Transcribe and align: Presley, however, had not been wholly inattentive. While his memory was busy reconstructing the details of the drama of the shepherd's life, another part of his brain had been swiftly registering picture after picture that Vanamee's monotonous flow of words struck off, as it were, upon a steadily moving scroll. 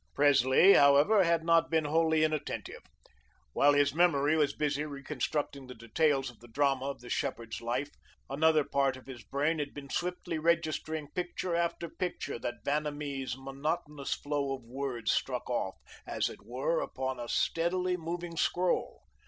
Presley, 0.15 0.73
however, 0.73 1.23
had 1.23 1.43
not 1.43 1.69
been 1.69 1.85
wholly 1.85 2.23
inattentive. 2.23 2.81
While 3.53 3.73
his 3.73 3.93
memory 3.93 4.35
was 4.35 4.51
busy 4.55 4.83
reconstructing 4.83 5.67
the 5.67 5.75
details 5.75 6.31
of 6.31 6.39
the 6.39 6.47
drama 6.47 6.85
of 6.85 7.01
the 7.01 7.09
shepherd's 7.11 7.61
life, 7.61 7.91
another 8.27 8.63
part 8.63 8.97
of 8.97 9.05
his 9.05 9.23
brain 9.23 9.59
had 9.59 9.75
been 9.75 9.91
swiftly 9.91 10.39
registering 10.39 11.09
picture 11.11 11.55
after 11.55 11.87
picture 11.87 12.39
that 12.39 12.63
Vanamee's 12.65 13.37
monotonous 13.37 14.15
flow 14.15 14.55
of 14.55 14.63
words 14.63 15.11
struck 15.11 15.47
off, 15.51 15.75
as 16.07 16.29
it 16.31 16.41
were, 16.43 16.79
upon 16.81 17.19
a 17.19 17.29
steadily 17.29 17.95
moving 17.95 18.35
scroll. 18.35 19.03